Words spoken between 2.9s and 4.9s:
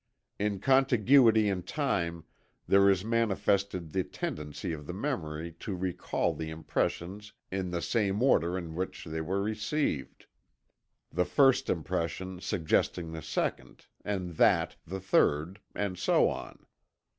manifested the tendency of